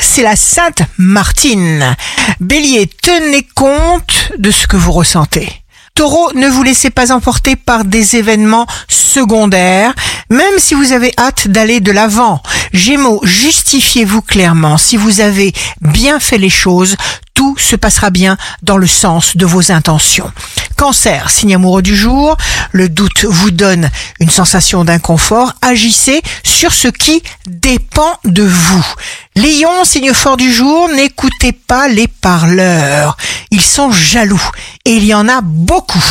c'est 0.00 0.22
la 0.22 0.36
Sainte 0.36 0.82
Martine. 0.98 1.96
Bélier, 2.40 2.88
tenez 3.02 3.46
compte 3.54 4.32
de 4.38 4.50
ce 4.50 4.66
que 4.66 4.76
vous 4.76 4.92
ressentez. 4.92 5.48
Taureau, 5.94 6.32
ne 6.34 6.48
vous 6.48 6.62
laissez 6.62 6.90
pas 6.90 7.12
emporter 7.12 7.56
par 7.56 7.84
des 7.84 8.16
événements 8.16 8.66
secondaires, 8.88 9.94
même 10.30 10.58
si 10.58 10.74
vous 10.74 10.92
avez 10.92 11.12
hâte 11.18 11.48
d'aller 11.48 11.80
de 11.80 11.92
l'avant. 11.92 12.42
Gémeaux, 12.72 13.20
justifiez-vous 13.22 14.22
clairement. 14.22 14.78
Si 14.78 14.96
vous 14.96 15.20
avez 15.20 15.52
bien 15.80 16.20
fait 16.20 16.38
les 16.38 16.50
choses, 16.50 16.96
tout 17.40 17.56
se 17.56 17.74
passera 17.74 18.10
bien 18.10 18.36
dans 18.62 18.76
le 18.76 18.86
sens 18.86 19.34
de 19.34 19.46
vos 19.46 19.72
intentions. 19.72 20.30
Cancer, 20.76 21.30
signe 21.30 21.54
amoureux 21.54 21.80
du 21.80 21.96
jour, 21.96 22.36
le 22.70 22.90
doute 22.90 23.24
vous 23.24 23.50
donne 23.50 23.88
une 24.18 24.28
sensation 24.28 24.84
d'inconfort, 24.84 25.54
agissez 25.62 26.20
sur 26.42 26.70
ce 26.70 26.88
qui 26.88 27.22
dépend 27.46 28.12
de 28.26 28.42
vous. 28.42 28.86
Lion, 29.36 29.84
signe 29.84 30.12
fort 30.12 30.36
du 30.36 30.52
jour, 30.52 30.90
n'écoutez 30.90 31.52
pas 31.52 31.88
les 31.88 32.08
parleurs. 32.08 33.16
Ils 33.50 33.62
sont 33.62 33.90
jaloux 33.90 34.50
et 34.84 34.92
il 34.96 35.06
y 35.06 35.14
en 35.14 35.26
a 35.26 35.40
beaucoup. 35.40 36.04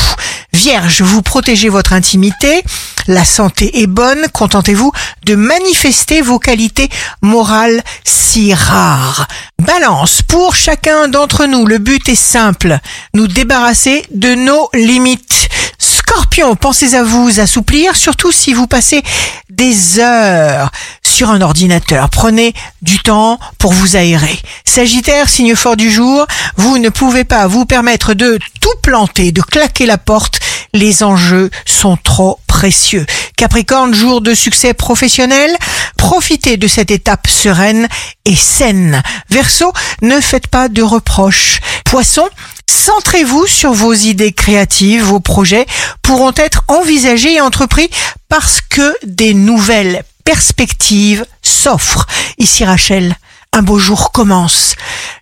Vierge, 0.52 1.04
vous 1.04 1.22
protégez 1.22 1.70
votre 1.70 1.94
intimité, 1.94 2.64
la 3.10 3.26
santé 3.26 3.82
est 3.82 3.88
bonne, 3.88 4.28
contentez-vous 4.32 4.92
de 5.26 5.34
manifester 5.34 6.22
vos 6.22 6.38
qualités 6.38 6.90
morales 7.22 7.84
si 8.04 8.54
rares. 8.54 9.28
Balance, 9.58 10.22
pour 10.22 10.56
chacun 10.56 11.08
d'entre 11.08 11.48
nous, 11.48 11.66
le 11.66 11.80
but 11.80 12.08
est 12.08 12.16
simple, 12.16 12.78
nous 13.16 13.28
débarrasser 13.28 14.06
de 14.12 14.36
nos 14.36 14.70
limites. 14.76 15.50
Scorpion, 15.80 16.56
pensez 16.56 16.94
à 16.94 17.04
vous 17.04 17.40
assouplir, 17.40 17.96
surtout 17.96 18.32
si 18.32 18.54
vous 18.54 18.68
passez 18.68 19.02
des 19.50 20.00
heures 20.00 20.72
sur 21.02 21.32
un 21.32 21.42
ordinateur. 21.42 22.10
Prenez 22.10 22.54
du 22.82 23.00
temps 23.00 23.40
pour 23.58 23.74
vous 23.74 23.96
aérer. 23.96 24.40
Sagittaire, 24.66 25.30
signe 25.30 25.56
fort 25.56 25.76
du 25.76 25.92
jour, 25.92 26.26
vous 26.58 26.78
ne 26.78 26.90
pouvez 26.90 27.24
pas 27.24 27.48
vous 27.48 27.66
permettre 27.66 28.14
de 28.14 28.40
tout 28.62 28.70
planter, 28.82 29.32
de 29.32 29.42
claquer 29.42 29.86
la 29.86 29.98
porte. 29.98 30.40
Les 30.74 31.04
enjeux 31.04 31.50
sont 31.66 31.98
trop 31.98 32.40
précieux. 32.48 33.06
Capricorne, 33.38 33.94
jour 33.94 34.22
de 34.22 34.34
succès 34.34 34.74
professionnel, 34.74 35.56
profitez 35.98 36.58
de 36.58 36.68
cette 36.68 36.92
étape 36.92 37.28
sereine 37.28 37.88
et 38.26 38.36
saine. 38.36 39.02
Verseau, 39.30 39.72
ne 40.02 40.20
faites 40.20 40.48
pas 40.48 40.68
de 40.70 40.82
reproches. 40.82 41.60
Poisson, 41.86 42.28
Centrez-vous 42.70 43.48
sur 43.48 43.74
vos 43.74 43.94
idées 43.94 44.32
créatives, 44.32 45.04
vos 45.04 45.20
projets 45.20 45.66
pourront 46.04 46.34
être 46.36 46.64
envisagés 46.68 47.34
et 47.34 47.42
entrepris 47.42 47.90
parce 48.30 48.62
que 48.62 48.96
des 49.04 49.34
nouvelles 49.34 50.04
perspectives 50.24 51.26
s'offrent. 51.42 52.06
Ici 52.38 52.64
Rachel, 52.66 53.16
un 53.54 53.64
beau 53.64 53.80
jour 53.80 54.12
commence. 54.12 54.76